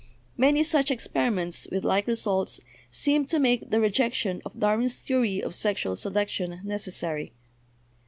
[0.35, 2.59] Many such experiments, with like results,
[2.91, 7.33] seem to make the re jection of Darwin's theory of sexual selection necessary.